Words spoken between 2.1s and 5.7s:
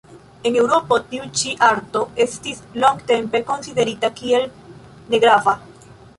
estis longtempe konsiderita kiel negrava.